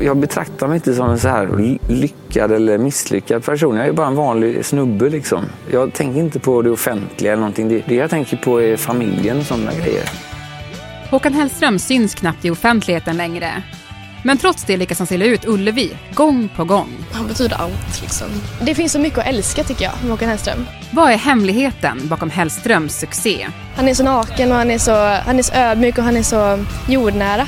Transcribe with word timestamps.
jag 0.00 0.16
betraktar 0.16 0.68
mig 0.68 0.76
inte 0.76 0.94
som 0.94 1.10
en 1.10 1.18
så 1.18 1.28
här 1.28 1.78
lyckad 1.88 2.52
eller 2.52 2.78
misslyckad 2.78 3.44
person. 3.44 3.76
Jag 3.76 3.86
är 3.86 3.92
bara 3.92 4.06
en 4.06 4.14
vanlig 4.14 4.64
snubbe 4.64 5.08
liksom. 5.08 5.44
Jag 5.70 5.92
tänker 5.92 6.20
inte 6.20 6.38
på 6.38 6.62
det 6.62 6.70
offentliga 6.70 7.32
eller 7.32 7.40
någonting. 7.40 7.68
Det, 7.68 7.82
det 7.88 7.94
jag 7.94 8.10
tänker 8.10 8.36
på 8.36 8.62
är 8.62 8.76
familjen 8.76 9.38
och 9.38 9.46
sådana 9.46 9.72
grejer. 9.72 10.04
Håkan 11.10 11.32
Hellström 11.32 11.78
syns 11.78 12.14
knappt 12.14 12.44
i 12.44 12.50
offentligheten 12.50 13.16
längre. 13.16 13.62
Men 14.26 14.38
trots 14.38 14.64
det 14.64 14.76
lyckas 14.76 14.98
han 14.98 15.06
sälja 15.06 15.26
ut 15.26 15.44
Ullevi 15.46 15.96
gång 16.14 16.48
på 16.56 16.64
gång. 16.64 16.88
Han 17.12 17.26
betyder 17.26 17.56
allt 17.56 18.02
liksom. 18.02 18.26
Det 18.60 18.74
finns 18.74 18.92
så 18.92 18.98
mycket 18.98 19.18
att 19.18 19.26
älska 19.26 19.64
tycker 19.64 19.84
jag 19.84 19.92
med 20.02 20.10
Håkan 20.10 20.28
Hellström. 20.28 20.66
Vad 20.90 21.12
är 21.12 21.16
hemligheten 21.16 22.00
bakom 22.04 22.30
Hellströms 22.30 22.98
succé? 22.98 23.46
Han 23.76 23.88
är 23.88 23.94
så 23.94 24.04
naken 24.04 24.52
och 24.52 24.58
han 24.58 24.70
är 24.70 24.78
så, 24.78 24.92
han 25.26 25.38
är 25.38 25.42
så 25.42 25.54
ödmjuk 25.54 25.98
och 25.98 26.04
han 26.04 26.16
är 26.16 26.22
så 26.22 26.64
jordnära. 26.88 27.46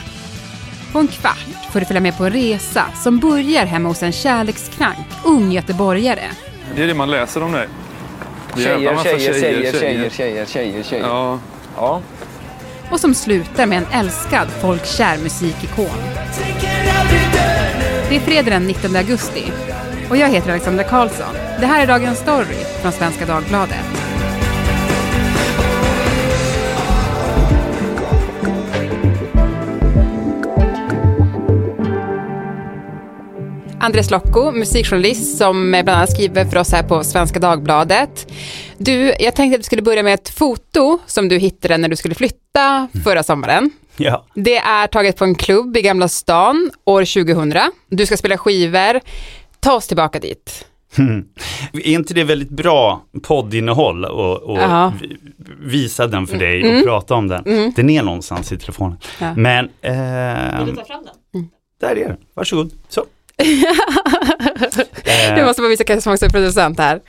På 0.96 1.00
en 1.00 1.08
kvart 1.08 1.72
får 1.72 1.80
du 1.80 1.86
följa 1.86 2.00
med 2.00 2.16
på 2.16 2.24
en 2.24 2.32
resa 2.32 2.84
som 3.02 3.18
börjar 3.18 3.66
hemma 3.66 3.88
hos 3.88 4.02
en 4.02 4.12
kärlekskrank 4.12 5.06
ung 5.24 5.52
göteborgare. 5.52 6.22
Det 6.76 6.82
är 6.82 6.86
det 6.86 6.94
man 6.94 7.10
läser 7.10 7.42
om 7.42 7.52
dig. 7.52 7.68
Tjejer, 8.56 9.02
tjejer, 9.02 9.18
tjejer, 9.18 9.72
tjejer, 9.72 10.10
tjejer, 10.10 10.46
tjejer, 10.46 10.82
tjejer. 10.82 11.06
Ja. 11.06 11.38
ja. 11.76 12.00
Och 12.90 13.00
som 13.00 13.14
slutar 13.14 13.66
med 13.66 13.78
en 13.78 14.00
älskad 14.00 14.48
folkkär 14.48 15.18
musikikon. 15.18 15.98
Det 18.08 18.16
är 18.16 18.20
fredag 18.20 18.50
den 18.50 18.66
19 18.66 18.96
augusti 18.96 19.44
och 20.10 20.16
jag 20.16 20.28
heter 20.28 20.50
Alexandra 20.50 20.84
Karlsson. 20.84 21.34
Det 21.60 21.66
här 21.66 21.82
är 21.82 21.86
dagens 21.86 22.18
story 22.18 22.64
från 22.82 22.92
Svenska 22.92 23.26
Dagbladet. 23.26 24.05
Andres 33.86 34.10
Locco, 34.10 34.52
musikjournalist 34.52 35.38
som 35.38 35.70
bland 35.70 35.88
annat 35.88 36.10
skriver 36.10 36.44
för 36.44 36.56
oss 36.56 36.72
här 36.72 36.82
på 36.82 37.04
Svenska 37.04 37.38
Dagbladet. 37.38 38.32
Du, 38.78 39.14
jag 39.18 39.34
tänkte 39.34 39.54
att 39.54 39.58
vi 39.58 39.62
skulle 39.64 39.82
börja 39.82 40.02
med 40.02 40.14
ett 40.14 40.28
foto 40.28 40.98
som 41.06 41.28
du 41.28 41.38
hittade 41.38 41.76
när 41.78 41.88
du 41.88 41.96
skulle 41.96 42.14
flytta 42.14 42.88
förra 43.04 43.22
sommaren. 43.22 43.70
Ja. 43.96 44.26
Det 44.34 44.56
är 44.56 44.86
taget 44.86 45.16
på 45.16 45.24
en 45.24 45.34
klubb 45.34 45.76
i 45.76 45.82
Gamla 45.82 46.08
stan 46.08 46.70
år 46.84 47.24
2000. 47.24 47.52
Du 47.88 48.06
ska 48.06 48.16
spela 48.16 48.38
skivor. 48.38 49.00
Ta 49.60 49.72
oss 49.72 49.86
tillbaka 49.86 50.18
dit. 50.18 50.66
Mm. 50.98 51.24
Är 51.72 51.86
inte 51.86 52.14
det 52.14 52.24
väldigt 52.24 52.50
bra 52.50 53.02
poddinnehåll 53.22 54.04
och, 54.04 54.42
och 54.42 54.92
visa 55.60 56.06
den 56.06 56.26
för 56.26 56.38
dig 56.38 56.62
Mm. 56.62 56.76
och 56.78 56.84
prata 56.84 57.14
om 57.14 57.28
den? 57.28 57.44
Mm. 57.46 57.72
Den 57.76 57.90
är 57.90 58.02
någonstans 58.02 58.52
i 58.52 58.58
telefonen. 58.58 58.98
Ja. 59.20 59.34
Men, 59.36 59.68
ehm, 59.82 60.76
där 61.80 61.96
är 61.96 62.08
den. 62.08 62.16
Varsågod. 62.34 62.72
Så. 62.88 63.04
Du 65.36 65.44
måste 65.44 65.62
bara 65.62 65.68
visa 65.68 65.84
Kalle 65.84 66.00
som 66.00 66.16
producent 66.32 66.78
här. 66.78 67.00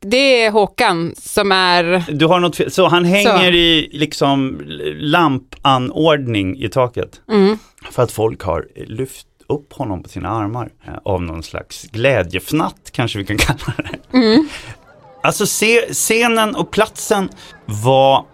Det 0.00 0.44
är 0.44 0.50
Håkan 0.50 1.14
som 1.18 1.52
är... 1.52 2.04
Du 2.12 2.26
har 2.26 2.40
något 2.40 2.56
fel. 2.56 2.70
Så 2.70 2.88
han 2.88 3.04
hänger 3.04 3.54
i 3.54 3.88
liksom 3.92 4.60
lampanordning 5.00 6.62
i 6.62 6.68
taket. 6.68 7.20
Mm. 7.30 7.58
För 7.90 8.02
att 8.02 8.12
folk 8.12 8.42
har 8.42 8.66
lyft 8.86 9.26
upp 9.48 9.72
honom 9.72 10.02
på 10.02 10.08
sina 10.08 10.28
armar 10.28 10.70
eh, 10.86 10.92
av 11.04 11.22
någon 11.22 11.42
slags 11.42 11.82
glädjefnatt 11.82 12.90
kanske 12.92 13.18
vi 13.18 13.24
kan 13.24 13.38
kalla 13.38 13.74
det. 13.76 14.18
Mm. 14.18 14.48
Alltså 15.22 15.66
scenen 15.92 16.54
och 16.54 16.70
platsen 16.70 17.28
var 17.64 18.24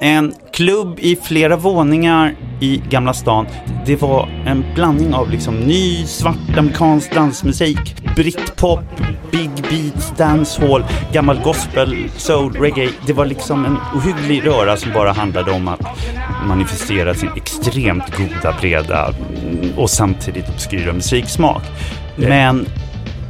en 0.00 0.34
klubb 0.52 0.98
i 0.98 1.16
flera 1.16 1.56
våningar 1.56 2.34
i 2.60 2.82
Gamla 2.90 3.14
stan. 3.14 3.46
Det 3.86 4.02
var 4.02 4.28
en 4.46 4.64
blandning 4.74 5.14
av 5.14 5.30
liksom 5.30 5.54
ny 5.54 6.06
svart 6.06 6.58
amerikansk 6.58 7.14
dansmusik, 7.14 7.78
britpop, 8.16 8.80
big 9.32 9.50
beats, 9.70 10.12
dancehall, 10.16 10.84
gammal 11.12 11.40
gospel, 11.44 12.08
soul, 12.16 12.52
reggae. 12.52 12.90
Det 13.06 13.12
var 13.12 13.26
liksom 13.26 13.64
en 13.64 13.76
ohygglig 13.94 14.46
röra 14.46 14.76
som 14.76 14.92
bara 14.92 15.12
handlade 15.12 15.52
om 15.52 15.68
att 15.68 15.80
manifestera 16.46 17.14
sin 17.14 17.30
extremt 17.36 18.16
goda, 18.16 18.56
breda 18.60 19.14
och 19.76 19.90
samtidigt 19.90 20.48
obskyra 20.48 20.92
musiksmak. 20.92 21.62
Men 22.16 22.66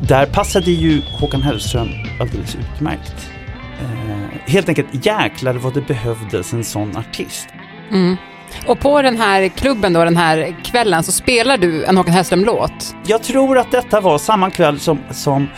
där 0.09 0.27
passade 0.27 0.71
ju 0.71 1.03
Håkan 1.21 1.43
Hellström 1.43 1.89
alldeles 2.21 2.57
utmärkt. 2.57 3.36
Helt 4.47 4.69
enkelt, 4.69 5.07
jäklar 5.07 5.55
vad 5.55 5.75
det 5.75 5.81
behövdes 5.81 6.53
en 6.53 6.65
sån 6.65 6.97
artist. 6.97 7.49
Mm. 7.91 8.17
Och 8.67 8.81
på 8.81 9.03
den 9.03 9.17
här 9.17 9.49
klubben 9.49 9.93
då, 9.93 10.05
den 10.05 10.17
här 10.17 10.57
kvällen, 10.65 11.03
så 11.03 11.13
spelar 11.13 11.57
du 11.57 11.85
en 11.85 11.97
Håkan 11.97 12.15
Hellström-låt. 12.15 12.97
Jag 13.07 13.23
tror 13.23 13.59
att 13.59 13.71
detta 13.71 14.01
var 14.01 14.19
samma 14.19 14.51
kväll 14.51 14.81
som, 14.81 14.99
som 15.11 15.49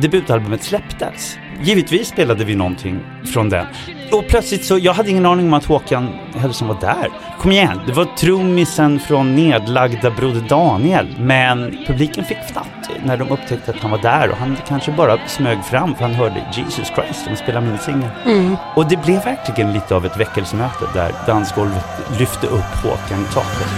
debutalbumet 0.00 0.62
släpptes. 0.62 1.38
Givetvis 1.62 2.08
spelade 2.08 2.44
vi 2.44 2.54
någonting 2.54 3.00
från 3.32 3.48
den. 3.48 3.66
Och 4.12 4.28
plötsligt 4.28 4.64
så, 4.64 4.78
jag 4.78 4.92
hade 4.92 5.10
ingen 5.10 5.26
aning 5.26 5.46
om 5.46 5.54
att 5.54 5.64
Håkan 5.64 6.08
Hellström 6.34 6.68
var 6.68 6.80
där. 6.80 7.10
Kom 7.40 7.52
igen, 7.52 7.80
det 7.86 7.92
var 7.92 8.04
trummisen 8.04 9.00
från 9.00 9.34
nedlagda 9.34 10.10
Broder 10.10 10.40
Daniel. 10.40 11.14
Men 11.18 11.78
publiken 11.86 12.24
fick 12.24 12.38
fatt 12.54 12.90
när 13.04 13.16
de 13.16 13.28
upptäckte 13.30 13.70
att 13.70 13.76
han 13.80 13.90
var 13.90 13.98
där 13.98 14.30
och 14.30 14.36
han 14.36 14.56
kanske 14.68 14.92
bara 14.92 15.18
smög 15.28 15.64
fram 15.64 15.94
för 15.94 16.02
han 16.02 16.14
hörde 16.14 16.46
Jesus 16.52 16.88
Christ, 16.94 17.24
de 17.30 17.36
spelar 17.36 17.60
min 17.60 17.78
singel. 17.78 18.10
Mm. 18.24 18.56
Och 18.74 18.88
det 18.88 18.96
blev 18.96 19.24
verkligen 19.24 19.72
lite 19.72 19.94
av 19.94 20.06
ett 20.06 20.16
väckelsemöte 20.16 20.84
där 20.94 21.12
dansgolvet 21.26 21.84
lyfte 22.18 22.46
upp 22.46 22.82
Håkan 22.82 23.22
i 23.30 23.34
taket. 23.34 23.68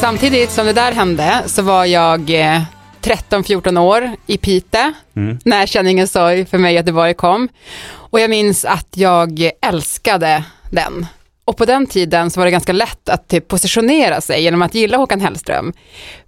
Samtidigt 0.00 0.50
som 0.50 0.66
det 0.66 0.72
där 0.72 0.92
hände 0.92 1.42
så 1.46 1.62
var 1.62 1.84
jag 1.84 2.30
eh, 2.30 2.62
13-14 3.02 3.78
år 3.80 4.10
i 4.26 4.38
Pite 4.38 4.92
Mm. 5.16 5.38
när 5.44 5.66
Känn 5.66 5.86
ingen 5.86 6.08
sorg 6.08 6.46
för 6.46 6.58
mig 6.58 6.74
Göteborg 6.74 7.14
kom. 7.14 7.48
Och 8.16 8.20
jag 8.20 8.30
minns 8.30 8.64
att 8.64 8.88
jag 8.94 9.50
älskade 9.62 10.44
den. 10.70 11.06
Och 11.44 11.56
på 11.56 11.64
den 11.64 11.86
tiden 11.86 12.30
så 12.30 12.40
var 12.40 12.44
det 12.44 12.50
ganska 12.50 12.72
lätt 12.72 13.08
att 13.08 13.28
typ, 13.28 13.48
positionera 13.48 14.20
sig 14.20 14.42
genom 14.42 14.62
att 14.62 14.74
gilla 14.74 14.96
Håkan 14.96 15.20
Hellström. 15.20 15.72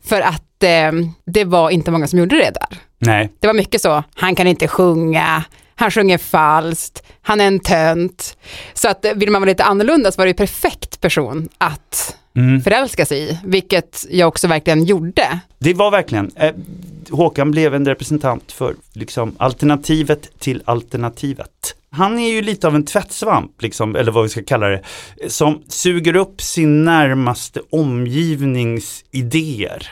För 0.04 0.20
att 0.20 0.62
eh, 0.62 0.92
det 1.26 1.44
var 1.44 1.70
inte 1.70 1.90
många 1.90 2.06
som 2.06 2.18
gjorde 2.18 2.36
det 2.36 2.50
där. 2.54 2.78
Nej, 2.98 3.32
Det 3.40 3.46
var 3.46 3.54
mycket 3.54 3.80
så, 3.80 4.02
han 4.14 4.34
kan 4.34 4.46
inte 4.46 4.68
sjunga, 4.68 5.44
han 5.74 5.90
sjunger 5.90 6.18
falskt, 6.18 7.02
han 7.22 7.40
är 7.40 7.46
en 7.46 7.60
tönt. 7.60 8.36
Så 8.74 8.88
att 8.88 9.04
eh, 9.04 9.12
vill 9.14 9.30
man 9.30 9.42
vara 9.42 9.48
lite 9.50 9.64
annorlunda 9.64 10.12
så 10.12 10.18
var 10.20 10.26
det 10.26 10.30
ju 10.30 10.34
perfekt 10.34 11.00
person 11.00 11.48
att 11.58 12.14
Mm. 12.36 12.60
förälska 12.62 13.06
sig 13.06 13.18
i, 13.30 13.38
vilket 13.44 14.06
jag 14.10 14.28
också 14.28 14.48
verkligen 14.48 14.84
gjorde. 14.84 15.38
Det 15.58 15.74
var 15.74 15.90
verkligen, 15.90 16.30
eh, 16.36 16.54
Håkan 17.10 17.50
blev 17.50 17.74
en 17.74 17.84
representant 17.86 18.52
för 18.52 18.74
liksom 18.92 19.34
alternativet 19.38 20.38
till 20.38 20.62
alternativet. 20.64 21.74
Han 21.90 22.18
är 22.18 22.30
ju 22.30 22.42
lite 22.42 22.66
av 22.66 22.74
en 22.74 22.84
tvättsvamp, 22.84 23.62
liksom, 23.62 23.96
eller 23.96 24.12
vad 24.12 24.22
vi 24.22 24.28
ska 24.28 24.42
kalla 24.42 24.68
det, 24.68 24.82
som 25.28 25.62
suger 25.68 26.16
upp 26.16 26.40
sin 26.40 26.84
närmaste 26.84 27.60
omgivnings 27.70 29.04
idéer. 29.10 29.90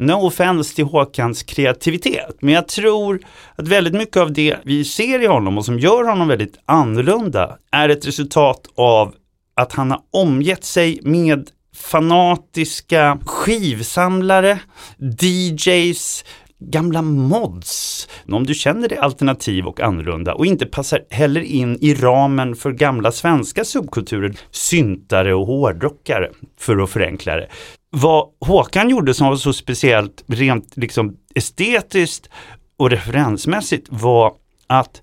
No 0.00 0.12
offense 0.12 0.74
till 0.74 0.84
Håkans 0.84 1.42
kreativitet, 1.42 2.36
men 2.40 2.54
jag 2.54 2.68
tror 2.68 3.20
att 3.56 3.68
väldigt 3.68 3.94
mycket 3.94 4.16
av 4.16 4.32
det 4.32 4.56
vi 4.64 4.84
ser 4.84 5.22
i 5.22 5.26
honom 5.26 5.58
och 5.58 5.64
som 5.64 5.78
gör 5.78 6.04
honom 6.04 6.28
väldigt 6.28 6.58
annorlunda 6.66 7.58
är 7.72 7.88
ett 7.88 8.06
resultat 8.06 8.66
av 8.76 9.14
att 9.56 9.72
han 9.72 9.90
har 9.90 10.00
omgett 10.10 10.64
sig 10.64 11.00
med 11.02 11.48
fanatiska 11.76 13.18
skivsamlare, 13.26 14.58
DJs, 14.98 16.24
gamla 16.60 17.02
mods. 17.02 18.08
Om 18.32 18.46
du 18.46 18.54
känner 18.54 18.88
dig 18.88 18.98
alternativ 18.98 19.66
och 19.66 19.80
annorlunda 19.80 20.34
och 20.34 20.46
inte 20.46 20.66
passar 20.66 21.00
heller 21.10 21.40
in 21.40 21.78
i 21.80 21.94
ramen 21.94 22.56
för 22.56 22.72
gamla 22.72 23.12
svenska 23.12 23.64
subkulturer, 23.64 24.34
syntare 24.50 25.34
och 25.34 25.46
hårdrockare, 25.46 26.30
för 26.60 26.82
att 26.82 26.90
förenkla 26.90 27.36
det. 27.36 27.48
Vad 27.90 28.28
Håkan 28.40 28.90
gjorde 28.90 29.14
som 29.14 29.26
var 29.26 29.36
så 29.36 29.52
speciellt 29.52 30.24
rent 30.26 30.76
liksom 30.76 31.16
estetiskt 31.34 32.30
och 32.76 32.90
referensmässigt 32.90 33.86
var 33.90 34.34
att 34.66 35.02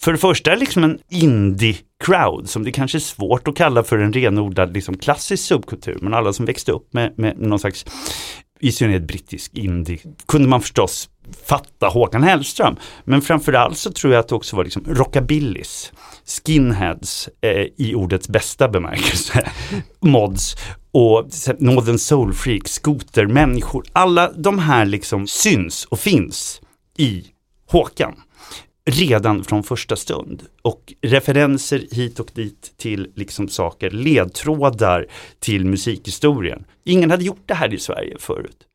för 0.00 0.12
det 0.12 0.18
första 0.18 0.54
liksom 0.54 0.84
en 0.84 0.98
indie-crowd 1.08 2.48
som 2.48 2.64
det 2.64 2.72
kanske 2.72 2.98
är 2.98 3.00
svårt 3.00 3.48
att 3.48 3.56
kalla 3.56 3.82
för 3.82 3.98
en 3.98 4.12
renodlad 4.12 4.74
liksom 4.74 4.98
klassisk 4.98 5.44
subkultur. 5.44 5.98
Men 6.00 6.14
alla 6.14 6.32
som 6.32 6.46
växte 6.46 6.72
upp 6.72 6.92
med, 6.92 7.18
med 7.18 7.40
någon 7.40 7.58
slags, 7.58 7.86
i 8.60 8.72
synnerhet 8.72 9.02
brittisk 9.02 9.54
indie, 9.54 9.98
kunde 10.26 10.48
man 10.48 10.60
förstås 10.60 11.08
fatta 11.46 11.88
Håkan 11.88 12.22
Hellström. 12.22 12.76
Men 13.04 13.22
framförallt 13.22 13.78
så 13.78 13.92
tror 13.92 14.12
jag 14.12 14.20
att 14.20 14.28
det 14.28 14.34
också 14.34 14.56
var 14.56 14.64
liksom 14.64 14.84
rockabillys, 14.88 15.92
skinheads 16.26 17.28
eh, 17.40 17.66
i 17.76 17.94
ordets 17.94 18.28
bästa 18.28 18.68
bemärkelse, 18.68 19.50
mods 20.00 20.56
och 20.92 21.28
Northern 21.58 21.98
Soul 21.98 22.32
Freak, 22.32 22.68
skotermänniskor. 22.68 23.84
Alla 23.92 24.32
de 24.32 24.58
här 24.58 24.84
liksom 24.84 25.26
syns 25.26 25.84
och 25.84 25.98
finns 25.98 26.60
i 26.98 27.24
Håkan 27.66 28.14
redan 28.90 29.44
från 29.44 29.62
första 29.62 29.96
stund. 29.96 30.42
Och 30.62 30.94
referenser 31.02 31.86
hit 31.90 32.20
och 32.20 32.30
dit 32.34 32.72
till 32.76 33.12
liksom 33.14 33.48
saker, 33.48 33.90
ledtrådar 33.90 35.06
till 35.38 35.66
musikhistorien. 35.66 36.64
Ingen 36.84 37.10
hade 37.10 37.24
gjort 37.24 37.42
det 37.46 37.54
här 37.54 37.74
i 37.74 37.78
Sverige 37.78 38.16
förut. 38.18 38.66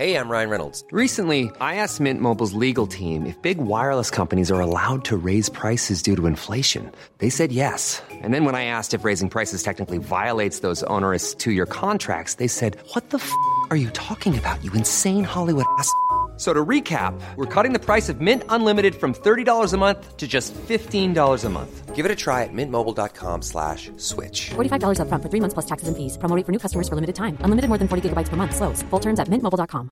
Hej, 0.00 0.10
jag 0.12 0.30
Ryan 0.30 0.50
Reynolds. 0.50 0.84
Recently, 0.92 1.50
I 1.60 1.74
asked 1.74 2.00
Mint 2.00 2.22
Mobile's 2.22 2.54
legal 2.54 2.86
team 2.86 3.26
if 3.26 3.36
big 3.42 3.58
wireless 3.58 4.10
companies 4.10 4.50
are 4.50 4.60
allowed 4.60 5.04
to 5.04 5.16
raise 5.16 5.50
prices 5.50 6.02
due 6.02 6.16
to 6.16 6.26
inflation. 6.26 6.90
They 7.18 7.28
said 7.28 7.52
yes. 7.52 8.02
And 8.22 8.32
then 8.32 8.46
when 8.46 8.54
I 8.54 8.64
asked 8.64 8.94
if 8.94 9.04
raising 9.04 9.28
prices 9.28 9.62
technically 9.62 9.98
violates 9.98 10.60
those 10.60 10.82
onerous 10.84 11.34
two 11.34 11.50
year 11.50 11.66
contracts, 11.66 12.34
they 12.34 12.48
said, 12.48 12.78
What 12.94 13.10
the 13.10 13.18
f 13.18 13.30
are 13.70 13.76
you 13.76 13.90
talking 13.90 14.38
about, 14.38 14.64
you 14.64 14.72
insane 14.72 15.24
Hollywood 15.24 15.66
ass? 15.78 15.92
F- 16.40 16.46
So 16.46 16.54
to 16.54 16.64
recap, 16.68 17.12
we're 17.36 17.62
cutting 17.62 17.74
the 17.74 17.78
price 17.78 18.08
of 18.08 18.20
Mint 18.22 18.44
Unlimited 18.48 18.94
from 18.94 19.12
$30 19.12 19.74
a 19.74 19.76
month 19.76 20.16
to 20.16 20.26
just 20.26 20.54
$15 20.68 21.44
a 21.44 21.48
month. 21.50 21.94
Give 21.94 22.06
it 22.06 22.10
a 22.10 22.16
try 22.16 22.44
at 22.44 22.52
mintmobile.com 22.54 23.42
slash 23.42 23.90
switch. 23.98 24.50
$45 24.56 25.00
upfront 25.00 25.22
for 25.22 25.28
three 25.28 25.40
months 25.40 25.52
plus 25.52 25.66
taxes 25.66 25.88
and 25.88 25.96
fees. 25.98 26.16
Promo 26.16 26.34
rate 26.36 26.46
for 26.46 26.52
new 26.52 26.58
customers 26.58 26.88
for 26.88 26.94
limited 26.94 27.14
time. 27.14 27.36
Unlimited 27.44 27.68
more 27.68 27.76
than 27.76 27.88
40 27.88 28.08
gigabytes 28.08 28.30
per 28.30 28.36
month. 28.36 28.54
Slows. 28.56 28.82
Full 28.90 29.00
terms 29.00 29.20
at 29.20 29.28
mintmobile.com. 29.28 29.90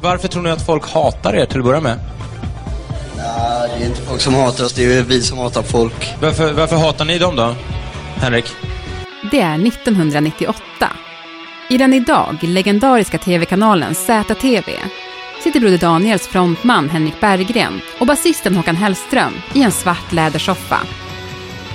Varför 0.00 0.28
tror 0.28 0.42
ni 0.42 0.50
att 0.50 0.66
folk 0.66 0.86
hatar 0.90 1.34
er 1.34 1.46
till 1.46 1.58
att 1.58 1.64
börja 1.64 1.80
med? 1.80 1.98
Ja, 3.18 3.66
det 3.78 3.84
är 3.84 3.86
inte 3.86 4.00
folk 4.02 4.20
som 4.20 4.34
hatar 4.34 4.64
oss, 4.64 4.72
det 4.72 4.84
är 4.98 5.02
vi 5.02 5.22
som 5.22 5.38
hatar 5.38 5.62
folk. 5.62 6.14
Varför, 6.22 6.52
varför 6.52 6.76
hatar 6.76 7.04
ni 7.04 7.18
dem 7.18 7.36
då? 7.36 7.54
Henrik? 8.16 8.44
Det 9.32 9.40
är 9.40 9.66
1998. 9.66 10.62
I 11.70 11.78
den 11.78 11.92
idag 11.92 12.38
legendariska 12.42 13.18
tv-kanalen 13.18 13.94
ZTV 13.94 14.72
sitter 15.42 15.60
Broder 15.60 15.78
Daniels 15.78 16.26
frontman 16.28 16.88
Henrik 16.90 17.20
Berggren 17.20 17.80
och 17.98 18.06
basisten 18.06 18.56
Håkan 18.56 18.76
Hellström 18.76 19.32
i 19.52 19.62
en 19.62 19.72
svart 19.72 20.12
lädersoffa. 20.12 20.80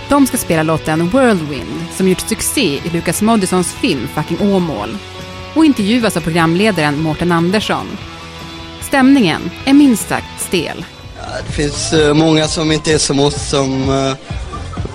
De 0.09 0.27
ska 0.27 0.38
spela 0.38 0.63
låten 0.63 1.09
Whirlwind 1.09 1.86
som 1.95 2.07
gjort 2.07 2.19
succé 2.19 2.81
i 2.86 2.89
Lukas 2.94 3.21
Moodyssons 3.21 3.74
film 3.74 4.07
Fucking 4.07 4.54
Åmål 4.54 4.98
och 5.56 5.65
intervjuas 5.65 6.18
av 6.18 6.21
programledaren 6.21 7.01
Mårten 7.01 7.31
Andersson. 7.31 7.88
Stämningen 8.81 9.51
är 9.65 9.74
minst 9.74 10.07
sagt 10.07 10.42
stel. 10.42 10.86
Ja, 11.18 11.24
det 11.48 11.54
finns 11.54 11.94
eh, 11.94 12.13
många 12.13 12.48
som 12.48 12.71
inte 12.71 12.94
är 12.94 12.98
som 12.98 13.19
oss 13.19 13.50
som 13.50 13.89
eh, 13.89 14.13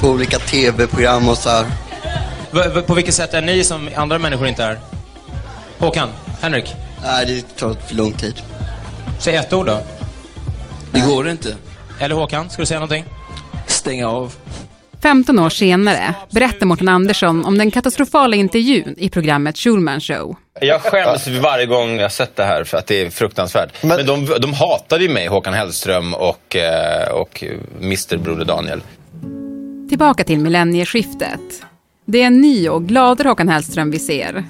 på 0.01 0.09
olika 0.09 0.39
tv-program 0.39 1.29
och 1.29 1.39
så 1.39 1.49
här. 1.49 1.82
V- 2.53 2.83
på 2.87 2.95
vilket 2.95 3.15
sätt 3.15 3.35
är 3.35 3.43
ni 3.43 3.65
som 3.65 3.89
andra 3.97 4.19
människor 4.19 4.47
inte 4.49 4.65
är? 4.65 4.79
Håkan? 5.79 6.09
Henrik? 6.41 6.75
Nej, 7.03 7.27
det 7.27 7.57
tar 7.59 7.75
för 7.75 7.95
lång 7.95 8.13
tid. 8.13 8.35
Säg 9.21 9.37
ett 9.37 9.53
ord 9.53 9.67
då. 9.67 9.81
Det 10.93 11.01
går 11.01 11.29
inte. 11.29 11.57
Eller 12.01 12.15
Håkan, 12.15 12.51
ska 12.51 12.63
du 12.63 12.67
säga 12.67 12.81
någonting? 12.81 13.05
Stänga 13.67 14.09
av. 14.09 14.35
15 15.03 15.39
år 15.39 15.51
senare 15.51 16.15
berättar 16.31 16.67
Mårten 16.67 16.89
Andersson 16.89 17.45
om 17.45 17.59
den 17.59 17.71
katastrofala 17.71 18.37
intervjun 18.37 18.95
i 18.99 19.09
programmet 19.09 19.59
Schulman 19.59 20.01
Show. 20.01 20.37
Jag 20.61 20.81
skäms 20.83 21.27
varje 21.27 21.67
gång 21.67 21.97
jag 21.97 22.13
sett 22.13 22.37
det 22.37 22.45
här 22.45 22.65
för 22.65 22.79
att 22.79 22.87
det 22.87 23.01
är 23.03 23.11
fruktansvärt. 23.11 23.83
Men, 23.83 24.07
de, 24.07 24.27
de 24.41 24.53
hatade 24.55 25.03
ju 25.05 25.09
mig, 25.11 25.27
Håkan 25.27 25.55
Hellström 25.55 26.15
och, 26.15 26.57
eh, 26.57 27.09
och 27.13 27.45
Mr 27.81 28.17
Broder 28.17 28.45
Daniel. 28.45 28.81
Tillbaka 29.89 30.25
till 30.25 30.39
millennieskiftet. 30.39 31.41
Det 32.13 32.23
är 32.23 32.27
en 32.27 32.41
ny 32.41 32.69
och 32.69 32.85
gladare 32.85 33.29
Håkan 33.29 33.49
Hellström 33.49 33.91
vi 33.91 33.99
ser. 33.99 34.45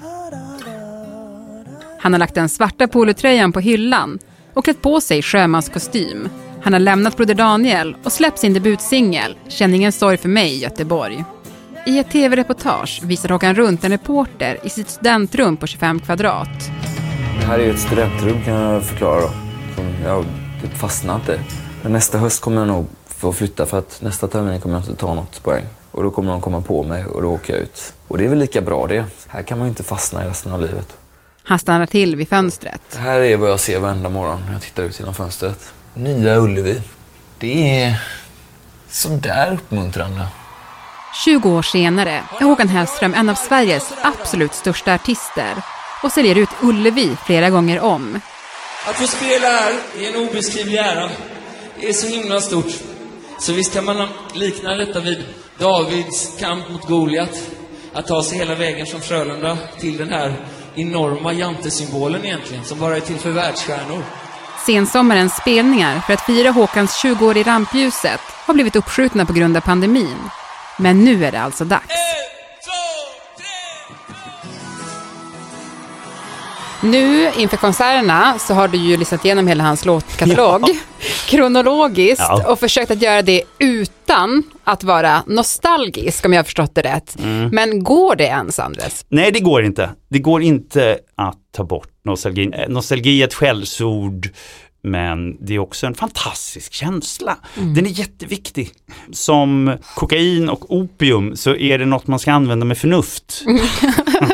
Han 1.99 2.13
har 2.13 2.19
lagt 2.19 2.35
den 2.35 2.49
svarta 2.49 2.87
polotröjan 2.87 3.51
på 3.51 3.59
hyllan 3.59 4.19
och 4.53 4.63
klätt 4.63 4.81
på 4.81 5.01
sig 5.01 5.21
sjömanskostym. 5.21 6.29
Han 6.61 6.73
har 6.73 6.79
lämnat 6.79 7.17
Broder 7.17 7.35
Daniel 7.35 7.95
och 8.03 8.11
släppt 8.11 8.39
sin 8.39 8.53
debutsingel 8.53 9.35
Känn 9.47 9.73
ingen 9.73 9.91
sorg 9.91 10.17
för 10.17 10.29
mig 10.29 10.61
Göteborg. 10.61 11.23
I 11.85 11.99
ett 11.99 12.11
tv-reportage 12.11 13.01
visar 13.03 13.29
Håkan 13.29 13.55
runt 13.55 13.83
en 13.83 13.91
reporter 13.91 14.59
i 14.63 14.69
sitt 14.69 14.89
studentrum 14.89 15.57
på 15.57 15.67
25 15.67 15.99
kvadrat. 15.99 16.71
Det 17.39 17.45
här 17.45 17.59
är 17.59 17.63
ju 17.63 17.71
ett 17.71 17.79
studentrum 17.79 18.43
kan 18.45 18.53
jag 18.53 18.83
förklara 18.83 19.21
då. 19.21 19.29
Jag 20.03 20.25
typ 20.61 20.77
fastnar 20.77 21.15
inte. 21.15 21.39
Men 21.81 21.91
nästa 21.91 22.17
höst 22.17 22.41
kommer 22.41 22.57
jag 22.61 22.67
nog 22.67 22.85
få 23.07 23.33
flytta 23.33 23.65
för 23.65 23.79
att 23.79 24.01
nästa 24.01 24.27
termin 24.27 24.61
kommer 24.61 24.75
jag 24.75 24.83
inte 24.83 24.95
ta 24.95 25.13
något 25.13 25.43
poäng. 25.43 25.63
Och 25.93 26.03
då 26.03 26.11
kommer 26.11 26.31
de 26.31 26.41
komma 26.41 26.61
på 26.61 26.83
mig 26.83 27.05
och 27.05 27.21
då 27.21 27.29
åker 27.29 27.53
jag 27.53 27.61
ut. 27.61 27.93
Och 28.07 28.17
det 28.17 28.25
är 28.25 28.29
väl 28.29 28.39
lika 28.39 28.61
bra 28.61 28.87
det. 28.87 29.05
Här 29.27 29.43
kan 29.43 29.57
man 29.57 29.67
ju 29.67 29.69
inte 29.69 29.83
fastna 29.83 30.25
i 30.25 30.29
resten 30.29 30.51
av 30.51 30.61
livet. 30.61 30.97
Han 31.43 31.59
stannar 31.59 31.85
till 31.85 32.15
vid 32.15 32.29
fönstret. 32.29 32.81
Det 32.91 32.97
här 32.97 33.19
är 33.19 33.37
vad 33.37 33.49
jag 33.49 33.59
ser 33.59 33.79
varenda 33.79 34.09
morgon 34.09 34.41
när 34.45 34.53
jag 34.53 34.61
tittar 34.61 34.83
ut 34.83 34.99
genom 34.99 35.13
fönstret. 35.13 35.73
Nya 35.93 36.37
Ullevi. 36.37 36.81
Det 37.39 37.81
är 37.81 38.01
sådär 38.89 39.53
uppmuntrande. 39.53 40.27
20 41.25 41.49
år 41.49 41.61
senare 41.61 42.23
är 42.39 42.45
Håkan 42.45 42.67
Hellström 42.67 43.13
en 43.13 43.29
av 43.29 43.35
Sveriges 43.35 43.93
absolut 44.01 44.53
största 44.53 44.93
artister 44.93 45.53
och 46.03 46.11
säljer 46.11 46.37
ut 46.37 46.49
Ullevi 46.61 47.17
flera 47.25 47.49
gånger 47.49 47.79
om. 47.79 48.19
Att 48.87 48.95
få 48.95 49.07
spela 49.07 49.47
här 49.47 49.73
är 49.99 50.09
en 50.09 50.29
obeskrivlig 50.29 50.77
ära. 50.77 51.09
Det 51.79 51.89
är 51.89 51.93
så 51.93 52.07
himla 52.07 52.41
stort. 52.41 52.92
Så 53.43 53.53
visst 53.53 53.73
kan 53.73 53.85
man 53.85 54.07
likna 54.33 54.75
detta 54.75 54.99
vid 54.99 55.23
Davids 55.59 56.37
kamp 56.39 56.69
mot 56.69 56.87
Goliat. 56.87 57.49
Att 57.93 58.07
ta 58.07 58.23
sig 58.23 58.37
hela 58.37 58.55
vägen 58.55 58.85
från 58.85 59.01
Frölunda 59.01 59.57
till 59.79 59.97
den 59.97 60.09
här 60.09 60.45
enorma 60.75 61.33
jantesymbolen 61.33 62.25
egentligen, 62.25 62.63
som 62.63 62.79
bara 62.79 62.95
är 62.95 62.99
till 62.99 63.15
för 63.15 63.31
världsstjärnor. 63.31 64.03
Sensommarens 64.65 65.35
spelningar 65.35 65.99
för 65.99 66.13
att 66.13 66.25
fira 66.25 66.51
Håkans 66.51 67.01
20 67.01 67.25
år 67.25 67.37
i 67.37 67.43
rampljuset 67.43 68.19
har 68.45 68.53
blivit 68.53 68.75
uppskjutna 68.75 69.25
på 69.25 69.33
grund 69.33 69.57
av 69.57 69.61
pandemin. 69.61 70.17
Men 70.77 71.05
nu 71.05 71.25
är 71.25 71.31
det 71.31 71.41
alltså 71.41 71.65
dags. 71.65 72.22
Nu 76.83 77.31
inför 77.37 77.57
konserterna 77.57 78.39
så 78.39 78.53
har 78.53 78.67
du 78.67 78.77
ju 78.77 78.97
lyssnat 78.97 79.25
igenom 79.25 79.47
hela 79.47 79.63
hans 79.63 79.85
låtkatalog 79.85 80.61
kronologiskt 81.29 82.23
Ja. 82.29 82.51
och 82.51 82.59
försökt 82.59 82.91
att 82.91 83.01
göra 83.01 83.21
det 83.21 83.41
utan 83.59 84.43
att 84.63 84.83
vara 84.83 85.23
nostalgisk 85.27 86.25
om 86.25 86.33
jag 86.33 86.39
har 86.39 86.43
förstått 86.43 86.75
det 86.75 86.81
rätt. 86.81 87.15
Mm. 87.19 87.49
Men 87.53 87.83
går 87.83 88.15
det 88.15 88.23
ens 88.23 88.59
Andres? 88.59 89.05
Nej, 89.09 89.31
det 89.31 89.39
går 89.39 89.65
inte. 89.65 89.89
Det 90.09 90.19
går 90.19 90.41
inte 90.41 90.97
att 91.15 91.37
ta 91.55 91.63
bort 91.63 91.89
nostalgin. 92.05 92.53
Eh, 92.53 92.69
Nostalgi 92.69 93.21
är 93.21 93.27
ett 93.27 93.33
skällsord, 93.33 94.29
men 94.83 95.45
det 95.45 95.53
är 95.55 95.59
också 95.59 95.87
en 95.87 95.95
fantastisk 95.95 96.73
känsla. 96.73 97.37
Den 97.55 97.85
är 97.85 97.89
jätteviktig. 97.89 98.69
Som 99.11 99.77
kokain 99.95 100.49
och 100.49 100.75
opium 100.75 101.35
så 101.35 101.55
är 101.55 101.77
det 101.77 101.85
något 101.85 102.07
man 102.07 102.19
ska 102.19 102.31
använda 102.31 102.65
med 102.65 102.77
förnuft. 102.77 103.43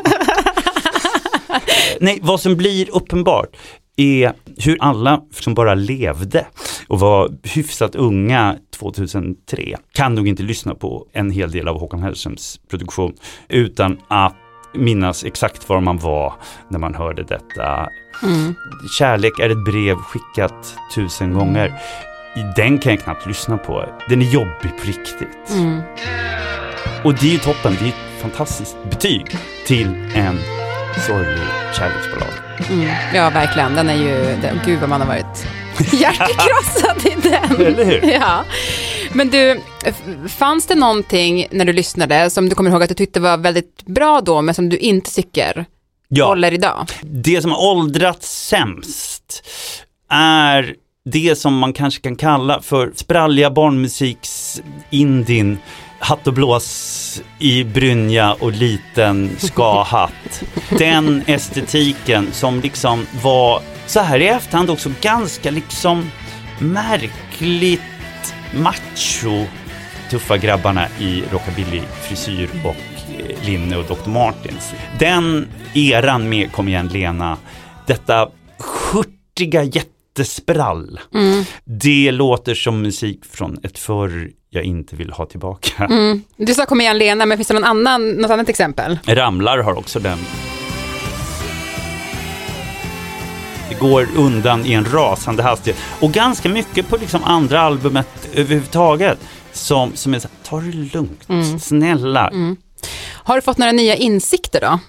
Nej, 1.99 2.19
vad 2.21 2.39
som 2.39 2.55
blir 2.55 2.95
uppenbart 2.95 3.57
är 3.95 4.33
hur 4.57 4.77
alla 4.79 5.21
som 5.31 5.53
bara 5.53 5.75
levde 5.75 6.45
och 6.87 6.99
var 6.99 7.31
hyfsat 7.43 7.95
unga 7.95 8.57
2003 8.79 9.77
kan 9.93 10.15
nog 10.15 10.27
inte 10.27 10.43
lyssna 10.43 10.75
på 10.75 11.07
en 11.13 11.31
hel 11.31 11.51
del 11.51 11.67
av 11.67 11.79
Håkan 11.79 12.03
Hellströms 12.03 12.59
produktion 12.69 13.13
utan 13.47 13.97
att 14.07 14.35
minnas 14.73 15.23
exakt 15.23 15.69
var 15.69 15.81
man 15.81 15.97
var 15.97 16.33
när 16.69 16.79
man 16.79 16.95
hörde 16.95 17.23
detta. 17.23 17.89
Mm. 18.23 18.55
Kärlek 18.99 19.39
är 19.39 19.49
ett 19.49 19.65
brev 19.65 19.95
skickat 19.95 20.75
tusen 20.95 21.33
gånger. 21.33 21.73
Den 22.55 22.77
kan 22.77 22.91
jag 22.91 23.01
knappt 23.01 23.27
lyssna 23.27 23.57
på. 23.57 23.85
Den 24.09 24.21
är 24.21 24.25
jobbig 24.25 24.77
på 24.81 24.87
riktigt. 24.87 25.49
Mm. 25.49 25.81
Och 27.03 27.13
det 27.13 27.27
är 27.27 27.31
ju 27.31 27.37
toppen, 27.37 27.75
det 27.79 27.85
är 27.85 27.87
ett 27.87 28.21
fantastiskt 28.21 28.77
betyg 28.89 29.25
till 29.67 29.87
en 30.15 30.58
sorglig 31.07 31.47
kärleksballad. 31.77 32.33
Mm. 32.69 32.89
Ja, 33.13 33.29
verkligen. 33.29 33.75
Den 33.75 33.89
är 33.89 33.95
ju, 33.95 34.37
den, 34.41 34.59
gud 34.65 34.79
vad 34.79 34.89
man 34.89 35.01
har 35.01 35.07
varit 35.07 35.45
hjärtekrossad 35.93 37.05
i 37.05 37.29
den. 37.29 37.65
Eller 37.67 37.85
hur? 37.85 38.11
Ja. 38.21 38.43
Men 39.13 39.29
du, 39.29 39.61
fanns 40.27 40.65
det 40.65 40.75
någonting 40.75 41.47
när 41.51 41.65
du 41.65 41.73
lyssnade 41.73 42.29
som 42.29 42.49
du 42.49 42.55
kommer 42.55 42.71
ihåg 42.71 42.83
att 42.83 42.89
du 42.89 42.95
tyckte 42.95 43.19
var 43.19 43.37
väldigt 43.37 43.85
bra 43.85 44.21
då, 44.21 44.41
men 44.41 44.55
som 44.55 44.69
du 44.69 44.77
inte 44.77 45.13
tycker 45.15 45.65
Ja. 46.07 46.25
håller 46.25 46.53
idag? 46.53 46.87
Det 47.01 47.41
som 47.41 47.51
har 47.51 47.61
åldrats 47.71 48.47
sämst 48.47 49.43
är 50.09 50.75
det 51.05 51.35
som 51.37 51.57
man 51.57 51.73
kanske 51.73 52.01
kan 52.01 52.15
kalla 52.15 52.61
för 52.61 52.91
spralliga 52.95 53.49
barnmusiks 53.51 54.61
indin 54.89 55.57
hatt 55.99 56.27
och 56.27 56.33
blås 56.33 57.21
i 57.39 57.63
brynja 57.63 58.33
och 58.33 58.51
liten 58.51 59.29
ska-hatt. 59.37 60.43
Den 60.69 61.23
estetiken 61.27 62.27
som 62.31 62.59
liksom 62.59 63.05
var 63.23 63.61
så 63.85 63.99
här 63.99 64.19
i 64.19 64.27
efterhand 64.27 64.69
också 64.69 64.89
ganska 65.01 65.51
liksom 65.51 66.09
märkligt 66.59 67.81
macho. 68.53 69.45
Tuffa 70.09 70.37
grabbarna 70.37 70.87
i 70.99 71.23
rockabilly-frisyr 71.31 72.49
och 72.63 72.75
eh, 73.19 73.45
Linne 73.45 73.77
och 73.77 73.83
Dr. 73.83 74.09
Martins. 74.09 74.73
Den 74.99 75.47
eran 75.73 76.29
med 76.29 76.51
Kom 76.51 76.67
igen 76.67 76.87
Lena, 76.87 77.37
detta 77.87 78.29
hurtiga 78.91 79.63
jättesprall. 80.19 80.99
Mm. 81.13 81.43
Det 81.65 82.11
låter 82.11 82.55
som 82.55 82.81
musik 82.81 83.25
från 83.25 83.57
ett 83.63 83.79
förr 83.79 84.29
jag 84.49 84.63
inte 84.63 84.95
vill 84.95 85.11
ha 85.11 85.25
tillbaka. 85.25 85.85
Mm. 85.85 86.23
Du 86.37 86.53
sa 86.53 86.65
kom 86.65 86.81
igen 86.81 86.97
Lena, 86.97 87.25
men 87.25 87.37
finns 87.37 87.47
det 87.47 87.53
någon 87.53 87.63
annan, 87.63 88.09
något 88.11 88.31
annat 88.31 88.49
exempel? 88.49 88.99
Ramlar 89.05 89.57
har 89.57 89.77
också 89.77 89.99
den. 89.99 90.17
Det 93.69 93.75
går 93.79 94.07
undan 94.15 94.65
i 94.65 94.73
en 94.73 94.85
rasande 94.85 95.43
hastighet. 95.43 95.81
Och 96.01 96.11
ganska 96.11 96.49
mycket 96.49 96.87
på 96.89 96.97
liksom 96.97 97.23
andra 97.23 97.61
albumet 97.61 98.29
överhuvudtaget. 98.33 99.19
Som, 99.51 99.95
som 99.95 100.13
är 100.13 100.19
så 100.19 100.27
här, 100.27 100.49
ta 100.49 100.59
det 100.59 100.71
lugnt, 100.93 101.29
Mm. 101.29 101.59
snälla. 101.59 102.27
Mm. 102.27 102.55
Har 103.13 103.35
du 103.35 103.41
fått 103.41 103.57
några 103.57 103.71
nya 103.71 103.95
insikter 103.95 104.61
då? 104.61 104.79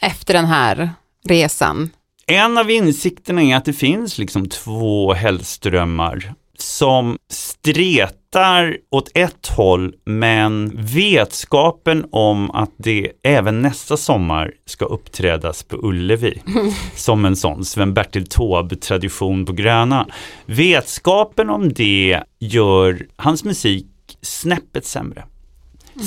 Efter 0.00 0.34
den 0.34 0.44
här 0.44 0.90
resan? 1.28 1.90
En 2.28 2.58
av 2.58 2.70
insikterna 2.70 3.42
är 3.42 3.56
att 3.56 3.64
det 3.64 3.72
finns 3.72 4.18
liksom 4.18 4.48
två 4.48 5.12
Hellströmmar 5.12 6.34
som 6.58 7.18
stretar 7.30 8.76
åt 8.90 9.10
ett 9.14 9.46
håll 9.46 9.94
men 10.04 10.72
vetskapen 10.74 12.06
om 12.10 12.50
att 12.50 12.70
det 12.76 13.12
även 13.22 13.62
nästa 13.62 13.96
sommar 13.96 14.52
ska 14.64 14.84
uppträdas 14.84 15.62
på 15.62 15.76
Ullevi 15.76 16.42
som 16.94 17.24
en 17.24 17.36
sån 17.36 17.64
Sven-Bertil 17.64 18.26
Taube-tradition 18.26 19.46
på 19.46 19.52
Gröna. 19.52 20.06
Vetskapen 20.46 21.50
om 21.50 21.72
det 21.72 22.22
gör 22.38 23.06
hans 23.16 23.44
musik 23.44 23.86
snäppet 24.20 24.86
sämre. 24.86 25.24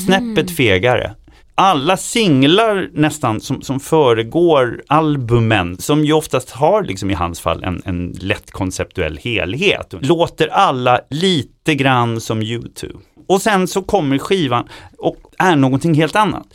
Snäppet 0.06 0.52
fegare. 0.52 1.16
Alla 1.62 1.98
singlar 1.98 2.90
nästan 2.94 3.42
som, 3.42 3.62
som 3.62 3.80
föregår 3.80 4.84
albumen, 4.88 5.78
som 5.78 6.06
ju 6.06 6.14
oftast 6.14 6.50
har 6.50 6.84
liksom 6.84 7.12
i 7.12 7.14
hans 7.14 7.40
fall 7.40 7.64
en, 7.64 7.82
en 7.86 8.12
lätt 8.12 8.52
konceptuell 8.52 9.18
helhet, 9.18 9.94
låter 10.02 10.48
alla 10.48 11.02
lite 11.10 11.76
grann 11.76 12.22
som 12.22 12.42
YouTube. 12.42 13.00
Och 13.28 13.42
sen 13.42 13.68
så 13.68 13.82
kommer 13.82 14.18
skivan 14.18 14.68
och 14.98 15.18
är 15.38 15.56
någonting 15.56 15.94
helt 15.94 16.16
annat. 16.16 16.48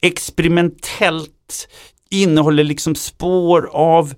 Experimentellt 0.00 1.68
innehåller 2.12 2.64
liksom 2.64 2.94
spår 2.94 3.70
av 3.72 4.14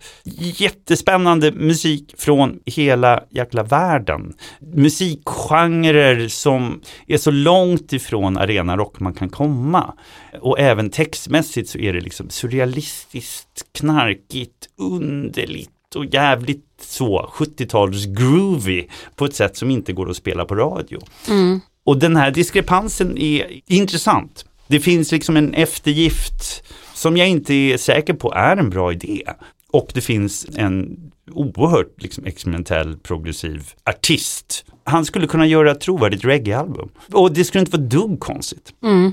jättespännande 0.58 1.52
musik 1.52 2.14
från 2.18 2.58
hela 2.66 3.24
jäkla 3.30 3.62
världen. 3.62 4.32
Musikgenrer 4.74 6.28
som 6.28 6.80
är 7.06 7.18
så 7.18 7.30
långt 7.30 7.92
ifrån 7.92 8.36
arenarock 8.36 9.00
man 9.00 9.14
kan 9.14 9.28
komma. 9.28 9.94
Och 10.40 10.60
även 10.60 10.90
textmässigt 10.90 11.68
så 11.68 11.78
är 11.78 11.92
det 11.92 12.00
liksom 12.00 12.30
surrealistiskt, 12.30 13.66
knarkigt, 13.72 14.68
underligt 14.78 15.70
och 15.94 16.06
jävligt 16.06 16.64
så 16.80 17.30
70-tals 17.32 18.06
groovy 18.06 18.84
på 19.16 19.24
ett 19.24 19.34
sätt 19.34 19.56
som 19.56 19.70
inte 19.70 19.92
går 19.92 20.10
att 20.10 20.16
spela 20.16 20.44
på 20.44 20.54
radio. 20.54 21.00
Mm. 21.28 21.60
Och 21.84 21.98
den 21.98 22.16
här 22.16 22.30
diskrepansen 22.30 23.18
är 23.18 23.60
intressant. 23.66 24.44
Det 24.66 24.80
finns 24.80 25.12
liksom 25.12 25.36
en 25.36 25.54
eftergift 25.54 26.64
som 27.04 27.16
jag 27.16 27.28
inte 27.28 27.54
är 27.54 27.76
säker 27.76 28.14
på 28.14 28.32
är 28.34 28.56
en 28.56 28.70
bra 28.70 28.92
idé. 28.92 29.22
Och 29.70 29.90
det 29.94 30.00
finns 30.00 30.46
en 30.56 30.96
oerhört 31.32 32.02
liksom, 32.02 32.26
experimentell 32.26 32.96
progressiv 32.96 33.62
artist. 33.84 34.64
Han 34.84 35.04
skulle 35.04 35.26
kunna 35.26 35.46
göra 35.46 35.70
ett 35.70 35.80
trovärdigt 35.80 36.24
reggae-album. 36.24 36.88
Och 37.12 37.32
det 37.32 37.44
skulle 37.44 37.60
inte 37.60 37.76
vara 37.76 37.82
dugg 37.86 38.20
konstigt. 38.20 38.70
Mm. 38.82 39.12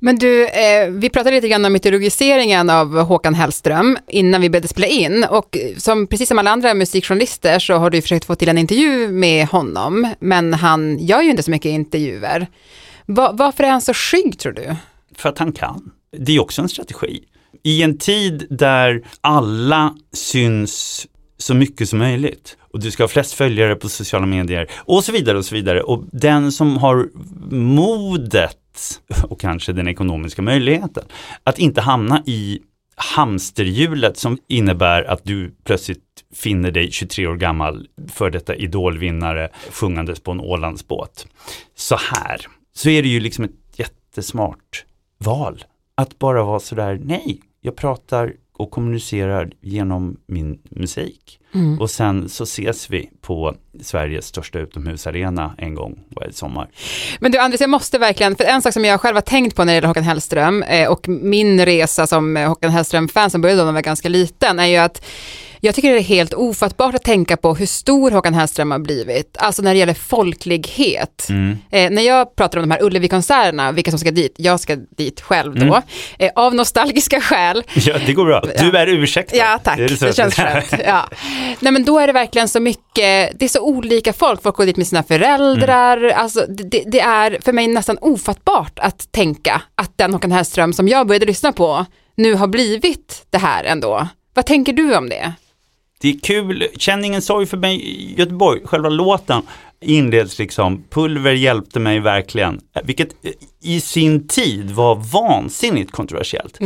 Men 0.00 0.16
du, 0.16 0.46
eh, 0.46 0.90
vi 0.90 1.10
pratade 1.10 1.36
lite 1.36 1.48
grann 1.48 1.64
om 1.64 1.72
mytologiseringen 1.72 2.70
av 2.70 2.98
Håkan 3.00 3.34
Hellström 3.34 3.98
innan 4.08 4.40
vi 4.40 4.50
började 4.50 4.68
spela 4.68 4.86
in 4.86 5.24
och 5.30 5.56
som 5.76 6.06
precis 6.06 6.28
som 6.28 6.38
alla 6.38 6.50
andra 6.50 6.74
musikjournalister 6.74 7.58
så 7.58 7.74
har 7.74 7.90
du 7.90 8.02
försökt 8.02 8.24
få 8.24 8.34
till 8.34 8.48
en 8.48 8.58
intervju 8.58 9.08
med 9.08 9.46
honom, 9.46 10.14
men 10.20 10.54
han 10.54 10.98
gör 10.98 11.22
ju 11.22 11.30
inte 11.30 11.42
så 11.42 11.50
mycket 11.50 11.70
intervjuer. 11.70 12.46
Va- 13.06 13.32
varför 13.34 13.64
är 13.64 13.70
han 13.70 13.80
så 13.80 13.94
skygg 13.94 14.38
tror 14.38 14.52
du? 14.52 14.76
För 15.16 15.28
att 15.28 15.38
han 15.38 15.52
kan. 15.52 15.90
Det 16.16 16.36
är 16.36 16.40
också 16.40 16.62
en 16.62 16.68
strategi. 16.68 17.24
I 17.62 17.82
en 17.82 17.98
tid 17.98 18.46
där 18.50 19.02
alla 19.20 19.94
syns 20.12 21.06
så 21.38 21.54
mycket 21.54 21.88
som 21.88 21.98
möjligt 21.98 22.56
och 22.72 22.80
du 22.80 22.90
ska 22.90 23.02
ha 23.02 23.08
flest 23.08 23.32
följare 23.32 23.74
på 23.74 23.88
sociala 23.88 24.26
medier 24.26 24.70
och 24.76 25.04
så 25.04 25.12
vidare 25.12 25.38
och 25.38 25.44
så 25.44 25.54
vidare. 25.54 25.82
Och 25.82 26.04
den 26.12 26.52
som 26.52 26.76
har 26.76 27.08
modet 27.54 28.56
och 29.22 29.40
kanske 29.40 29.72
den 29.72 29.88
ekonomiska 29.88 30.42
möjligheten 30.42 31.04
att 31.44 31.58
inte 31.58 31.80
hamna 31.80 32.22
i 32.26 32.60
hamsterhjulet 32.96 34.16
som 34.16 34.38
innebär 34.48 35.02
att 35.02 35.24
du 35.24 35.54
plötsligt 35.64 36.04
finner 36.34 36.70
dig 36.70 36.90
23 36.90 37.26
år 37.26 37.36
gammal 37.36 37.86
för 38.08 38.30
detta 38.30 38.54
idolvinnare 38.54 39.48
sjungandes 39.70 40.20
på 40.20 40.30
en 40.30 40.40
Ålandsbåt. 40.40 41.26
Så 41.74 41.96
här, 41.96 42.46
så 42.74 42.88
är 42.88 43.02
det 43.02 43.08
ju 43.08 43.20
liksom 43.20 43.44
ett 43.44 43.50
jättesmart 43.76 44.84
val. 45.18 45.64
Att 46.00 46.18
bara 46.18 46.44
vara 46.44 46.60
sådär, 46.60 47.00
nej, 47.04 47.40
jag 47.60 47.76
pratar 47.76 48.32
och 48.56 48.70
kommunicerar 48.70 49.50
genom 49.60 50.16
min 50.26 50.58
musik. 50.70 51.40
Mm. 51.54 51.80
Och 51.80 51.90
sen 51.90 52.28
så 52.28 52.44
ses 52.44 52.90
vi 52.90 53.10
på 53.20 53.54
Sveriges 53.82 54.26
största 54.26 54.58
utomhusarena 54.58 55.54
en 55.58 55.74
gång 55.74 55.98
varje 56.16 56.32
sommar. 56.32 56.68
Men 57.20 57.32
du 57.32 57.38
Andres, 57.38 57.60
jag 57.60 57.70
måste 57.70 57.98
verkligen, 57.98 58.36
för 58.36 58.44
en 58.44 58.62
sak 58.62 58.72
som 58.72 58.84
jag 58.84 59.00
själv 59.00 59.16
har 59.16 59.22
tänkt 59.22 59.56
på 59.56 59.64
när 59.64 59.72
det 59.72 59.74
gäller 59.74 59.88
Håkan 59.88 60.02
Hellström 60.04 60.62
eh, 60.62 60.90
och 60.90 61.08
min 61.08 61.64
resa 61.64 62.06
som 62.06 62.36
eh, 62.36 62.48
Håkan 62.48 62.70
Hellström-fan 62.70 63.30
som 63.30 63.40
började 63.40 63.60
när 63.62 63.66
jag 63.66 63.72
var 63.72 63.80
ganska 63.80 64.08
liten 64.08 64.58
är 64.58 64.66
ju 64.66 64.76
att 64.76 65.04
jag 65.60 65.74
tycker 65.74 65.90
det 65.92 65.98
är 65.98 66.02
helt 66.02 66.34
ofattbart 66.34 66.94
att 66.94 67.02
tänka 67.04 67.36
på 67.36 67.54
hur 67.54 67.66
stor 67.66 68.10
Håkan 68.10 68.34
Hellström 68.34 68.70
har 68.70 68.78
blivit, 68.78 69.36
alltså 69.38 69.62
när 69.62 69.72
det 69.74 69.78
gäller 69.78 69.94
folklighet. 69.94 71.26
Mm. 71.28 71.58
Eh, 71.70 71.90
när 71.90 72.02
jag 72.02 72.36
pratar 72.36 72.58
om 72.58 72.68
de 72.68 72.74
här 72.74 72.82
Ullevi-konserterna, 72.82 73.72
vilka 73.72 73.90
som 73.90 73.98
ska 74.00 74.10
dit, 74.10 74.34
jag 74.36 74.60
ska 74.60 74.76
dit 74.76 75.20
själv 75.20 75.54
då, 75.54 75.60
Mm. 75.66 75.82
eh, 76.18 76.30
av 76.36 76.54
nostalgiska 76.54 77.20
skäl, 77.20 77.62
Ja, 77.74 77.96
det 78.06 78.12
går 78.12 78.24
bra. 78.24 78.40
Du 78.58 78.76
är 78.76 78.86
ursäktad. 78.86 79.36
Ja, 79.36 79.58
tack. 79.64 79.78
Det, 79.78 79.96
så? 79.96 80.12
känns 80.12 80.34
skönt. 80.34 80.66
Ja. 80.86 81.08
Nej, 81.60 81.72
men 81.72 81.84
då 81.84 81.98
är 81.98 82.06
det 82.06 82.12
verkligen 82.12 82.48
så 82.48 82.60
mycket, 82.60 83.38
det 83.38 83.42
är 83.44 83.48
så 83.48 83.60
olika 83.60 84.12
folk. 84.12 84.42
Folk 84.42 84.56
går 84.56 84.66
dit 84.66 84.76
med 84.76 84.86
sina 84.86 85.02
föräldrar. 85.02 85.96
Mm. 85.96 86.12
Alltså, 86.16 86.46
det, 86.48 86.62
det- 86.70 86.84
det 86.86 87.00
är 87.00 87.38
för 87.44 87.52
mig 87.52 87.66
nästan 87.66 87.98
ofattbart 88.00 88.78
att 88.78 89.12
tänka 89.12 89.62
att 89.74 89.92
den 89.98 90.12
Håkan 90.12 90.32
Hellström 90.32 90.72
som 90.72 90.88
jag 90.88 91.06
började 91.06 91.26
lyssna 91.26 91.52
på 91.52 91.86
nu 92.16 92.34
har 92.34 92.46
blivit 92.46 93.26
det 93.30 93.38
här 93.38 93.64
ändå. 93.64 94.08
Vad 94.34 94.46
tänker 94.46 94.72
du 94.72 94.96
om 94.96 95.08
det? 95.08 95.32
Det 96.00 96.08
är 96.08 96.18
kul, 96.18 96.66
Känningen 96.76 97.22
sorg 97.22 97.46
för 97.46 97.56
mig. 97.56 98.14
Göteborg, 98.18 98.60
själva 98.64 98.88
låten 98.88 99.42
inleds 99.80 100.38
liksom, 100.38 100.84
pulver 100.90 101.32
hjälpte 101.32 101.80
mig 101.80 102.00
verkligen, 102.00 102.60
vilket 102.84 103.08
i 103.62 103.80
sin 103.80 104.28
tid 104.28 104.70
var 104.70 104.94
vansinnigt 104.94 105.92
kontroversiellt. 105.92 106.58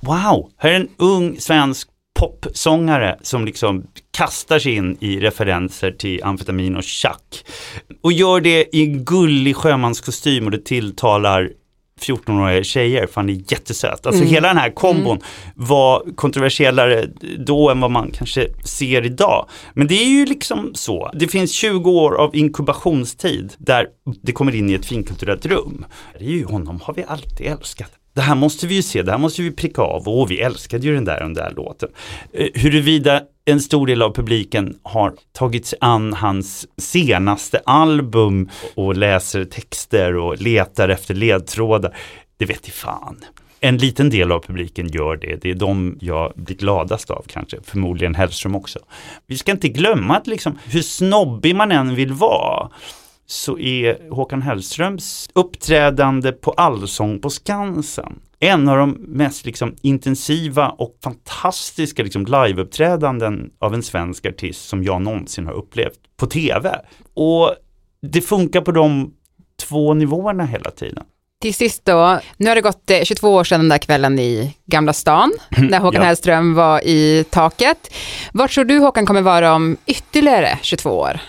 Wow, 0.00 0.50
här 0.56 0.70
är 0.70 0.74
en 0.74 0.88
ung 0.96 1.40
svensk 1.40 1.88
popsångare 2.18 3.18
som 3.22 3.44
liksom 3.44 3.86
kastar 4.10 4.58
sig 4.58 4.74
in 4.74 4.96
i 5.00 5.20
referenser 5.20 5.92
till 5.92 6.24
amfetamin 6.24 6.76
och 6.76 6.84
tjack. 6.84 7.44
Och 8.02 8.12
gör 8.12 8.40
det 8.40 8.76
i 8.76 8.82
en 8.82 9.04
gullig 9.04 9.56
sjömanskostym 9.56 10.44
och 10.44 10.50
det 10.50 10.64
tilltalar 10.64 11.50
14-åriga 12.00 12.64
tjejer, 12.64 13.06
för 13.06 13.14
han 13.20 13.28
är 13.30 13.52
jättesöt. 13.52 14.06
Alltså 14.06 14.22
Mm. 14.22 14.34
hela 14.34 14.48
den 14.48 14.56
här 14.56 14.70
kombon 14.70 15.18
var 15.54 16.02
kontroversiellare 16.14 17.06
då 17.38 17.70
än 17.70 17.80
vad 17.80 17.90
man 17.90 18.10
kanske 18.10 18.48
ser 18.64 19.06
idag. 19.06 19.48
Men 19.74 19.86
det 19.86 19.94
är 19.94 20.08
ju 20.08 20.26
liksom 20.26 20.70
så. 20.74 21.10
Det 21.14 21.28
finns 21.28 21.52
20 21.52 21.90
år 21.90 22.14
av 22.20 22.36
inkubationstid 22.36 23.52
där 23.58 23.86
det 24.22 24.32
kommer 24.32 24.54
in 24.54 24.70
i 24.70 24.74
ett 24.74 24.86
finkulturellt 24.86 25.46
rum. 25.46 25.84
Det 26.18 26.24
är 26.24 26.28
ju 26.30 26.44
honom 26.44 26.80
har 26.84 26.94
vi 26.94 27.04
alltid 27.08 27.46
älskat. 27.46 27.90
Det 28.16 28.22
här 28.22 28.34
måste 28.34 28.66
vi 28.66 28.74
ju 28.74 28.82
se, 28.82 29.02
det 29.02 29.10
här 29.10 29.18
måste 29.18 29.42
vi 29.42 29.50
pricka 29.50 29.82
av 29.82 30.08
och 30.08 30.30
vi 30.30 30.40
älskade 30.40 30.86
ju 30.86 30.94
den 30.94 31.04
där, 31.04 31.20
den 31.20 31.34
där 31.34 31.52
låten. 31.56 31.88
Eh, 32.32 32.48
huruvida 32.54 33.22
en 33.44 33.60
stor 33.60 33.86
del 33.86 34.02
av 34.02 34.14
publiken 34.14 34.78
har 34.82 35.14
tagit 35.32 35.66
sig 35.66 35.78
an 35.80 36.12
hans 36.12 36.66
senaste 36.78 37.58
album 37.66 38.48
och 38.74 38.96
läser 38.96 39.44
texter 39.44 40.16
och 40.16 40.40
letar 40.40 40.88
efter 40.88 41.14
ledtrådar, 41.14 41.96
det 42.36 42.44
vet 42.44 42.68
i 42.68 42.70
fan. 42.70 43.24
En 43.60 43.78
liten 43.78 44.10
del 44.10 44.32
av 44.32 44.40
publiken 44.40 44.88
gör 44.88 45.16
det, 45.16 45.36
det 45.36 45.50
är 45.50 45.54
de 45.54 45.98
jag 46.00 46.32
blir 46.36 46.56
gladast 46.56 47.10
av 47.10 47.24
kanske, 47.28 47.56
förmodligen 47.64 48.14
Hellström 48.14 48.54
också. 48.54 48.78
Vi 49.26 49.38
ska 49.38 49.52
inte 49.52 49.68
glömma 49.68 50.16
att 50.16 50.26
liksom, 50.26 50.58
hur 50.64 50.82
snobbig 50.82 51.56
man 51.56 51.72
än 51.72 51.94
vill 51.94 52.12
vara, 52.12 52.70
så 53.26 53.58
är 53.58 54.10
Håkan 54.10 54.42
Hellströms 54.42 55.28
uppträdande 55.32 56.32
på 56.32 56.50
Allsång 56.50 57.20
på 57.20 57.30
Skansen 57.30 58.20
en 58.38 58.68
av 58.68 58.76
de 58.76 58.90
mest 58.98 59.46
liksom, 59.46 59.74
intensiva 59.82 60.68
och 60.68 60.98
fantastiska 61.04 62.02
liksom, 62.02 62.24
liveuppträdanden 62.24 63.50
av 63.58 63.74
en 63.74 63.82
svensk 63.82 64.26
artist 64.26 64.68
som 64.68 64.84
jag 64.84 65.02
någonsin 65.02 65.46
har 65.46 65.52
upplevt 65.52 65.98
på 66.16 66.26
tv. 66.26 66.80
Och 67.14 67.54
det 68.02 68.20
funkar 68.20 68.60
på 68.60 68.72
de 68.72 69.14
två 69.68 69.94
nivåerna 69.94 70.44
hela 70.44 70.70
tiden. 70.70 71.04
Till 71.42 71.54
sist 71.54 71.84
då, 71.84 72.20
nu 72.36 72.48
har 72.48 72.54
det 72.54 72.60
gått 72.60 72.90
eh, 72.90 73.02
22 73.02 73.34
år 73.34 73.44
sedan 73.44 73.60
den 73.60 73.68
där 73.68 73.78
kvällen 73.78 74.18
i 74.18 74.56
Gamla 74.66 74.92
stan, 74.92 75.32
när 75.58 75.78
Håkan 75.78 76.00
Ja. 76.00 76.06
Hellström 76.06 76.54
var 76.54 76.80
i 76.84 77.24
taket. 77.30 77.94
Vart 78.32 78.50
tror 78.50 78.64
du 78.64 78.78
Håkan 78.78 79.06
kommer 79.06 79.22
vara 79.22 79.54
om 79.54 79.76
ytterligare 79.86 80.58
22 80.62 80.90
år? 80.90 81.20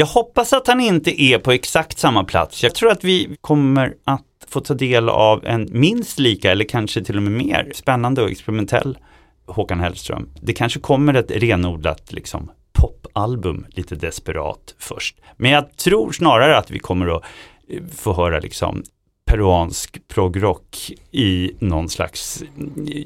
Jag 0.00 0.06
hoppas 0.06 0.52
att 0.52 0.66
han 0.66 0.80
inte 0.80 1.22
är 1.22 1.38
på 1.38 1.52
exakt 1.52 1.98
samma 1.98 2.24
plats. 2.24 2.62
Jag 2.62 2.74
tror 2.74 2.90
att 2.90 3.04
vi 3.04 3.36
kommer 3.40 3.94
att 4.04 4.26
få 4.48 4.60
ta 4.60 4.74
del 4.74 5.08
av 5.08 5.44
en 5.44 5.68
minst 5.70 6.18
lika 6.18 6.50
eller 6.50 6.64
kanske 6.64 7.04
till 7.04 7.16
och 7.16 7.22
med 7.22 7.32
mer 7.32 7.72
spännande 7.74 8.22
och 8.22 8.30
experimentell 8.30 8.98
Håkan 9.46 9.80
Hellström. 9.80 10.28
Det 10.42 10.52
kanske 10.52 10.80
kommer 10.80 11.14
ett 11.14 11.30
renodlat 11.30 12.12
liksom 12.12 12.50
popalbum 12.72 13.66
lite 13.68 13.94
desperat 13.94 14.74
först. 14.78 15.16
Men 15.36 15.50
jag 15.50 15.76
tror 15.76 16.12
snarare 16.12 16.58
att 16.58 16.70
vi 16.70 16.78
kommer 16.78 17.16
att 17.16 17.22
eh, 17.68 17.82
få 17.96 18.12
höra 18.12 18.38
liksom 18.38 18.82
peruansk 19.30 20.08
progrock 20.08 20.92
i 21.10 21.50
någon 21.58 21.88
slags 21.88 22.44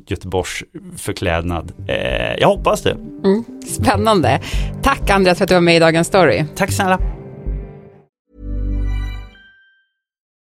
Göteborgs 0.06 0.64
förklädnad. 0.96 1.72
Eh, 1.86 2.34
jag 2.38 2.48
hoppas 2.48 2.82
det. 2.82 2.90
Mm. 2.90 3.44
Spännande. 3.66 4.40
Tack 4.82 5.10
Andreas 5.10 5.38
för 5.38 5.44
att 5.44 5.48
du 5.48 5.54
var 5.54 5.60
med 5.60 5.76
i 5.76 5.78
Dagens 5.78 6.06
Story. 6.06 6.44
Tack 6.56 6.72
snälla. 6.72 7.23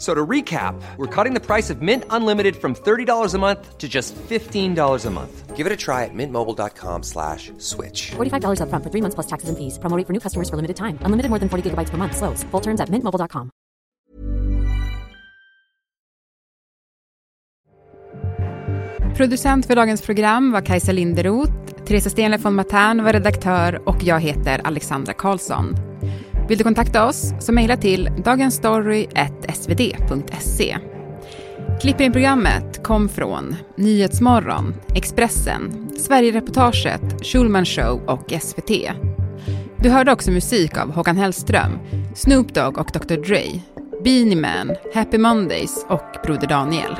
F- 0.00 0.06
So 0.06 0.14
to 0.14 0.26
recap, 0.26 0.74
we're 0.96 1.24
cutting 1.24 1.34
the 1.34 1.46
price 1.46 1.68
of 1.68 1.82
Mint 1.82 2.04
Unlimited 2.08 2.56
from 2.56 2.74
$30 2.74 3.34
a 3.34 3.38
month 3.38 3.76
to 3.78 3.86
just 3.86 4.14
$15 4.30 5.06
a 5.06 5.10
month. 5.10 5.56
Give 5.56 5.66
it 5.66 5.72
a 5.72 5.76
try 5.76 6.04
at 6.04 6.14
mintmobile.com 6.14 7.02
slash 7.02 7.52
switch. 7.58 8.12
$45 8.16 8.60
upfront 8.64 8.82
for 8.82 8.90
three 8.90 9.02
months 9.02 9.14
plus 9.14 9.26
taxes 9.26 9.48
and 9.50 9.58
fees. 9.58 9.78
Promo 9.78 10.02
for 10.06 10.14
new 10.14 10.20
customers 10.20 10.48
for 10.48 10.56
limited 10.56 10.76
time. 10.76 10.96
Unlimited 11.04 11.28
more 11.28 11.38
than 11.38 11.48
40 11.50 11.62
gigabytes 11.70 11.90
per 11.90 11.98
month. 11.98 12.16
Slows. 12.16 12.42
Full 12.50 12.62
terms 12.62 12.80
at 12.80 12.88
mintmobile.com. 12.88 13.50
Producent 19.16 19.66
för 19.66 19.74
dagens 19.76 20.02
program 20.02 20.52
var 20.52 20.60
Kajsa 20.60 20.92
Linderoth, 20.92 21.52
Teresa 21.86 22.10
Stenle 22.10 22.36
von 22.36 22.54
Matern 22.54 23.04
var 23.04 23.12
redaktör 23.12 23.88
och 23.88 23.96
jag 24.02 24.20
heter 24.20 24.60
Alexandra 24.64 25.12
Karlsson. 25.12 25.89
Vill 26.50 26.58
du 26.58 26.64
kontakta 26.64 27.06
oss 27.06 27.32
så 27.40 27.52
mejla 27.52 27.76
till 27.76 28.10
dagensstory.svd.se. 28.24 30.78
Klippen 31.80 32.06
i 32.06 32.10
programmet 32.10 32.82
kom 32.82 33.08
från 33.08 33.56
Nyhetsmorgon, 33.76 34.74
Expressen, 34.94 35.90
Sverigereportaget, 35.98 37.26
Schulman 37.26 37.64
Show 37.64 38.02
och 38.06 38.32
SVT. 38.40 38.70
Du 39.76 39.90
hörde 39.90 40.12
också 40.12 40.30
musik 40.30 40.78
av 40.78 40.92
Håkan 40.92 41.16
Hellström, 41.16 41.78
Snoop 42.14 42.54
Dogg 42.54 42.78
och 42.78 42.90
Dr 42.92 43.16
Dre, 43.16 43.44
Beanie 44.04 44.36
Man, 44.36 44.70
Happy 44.94 45.18
Mondays 45.18 45.86
och 45.88 46.16
Broder 46.24 46.48
Daniel. 46.48 46.96